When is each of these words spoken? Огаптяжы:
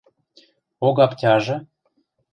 Огаптяжы: 0.87 1.55